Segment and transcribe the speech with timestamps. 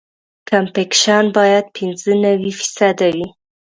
[0.49, 3.27] کمپکشن باید پینځه نوي فیصده وي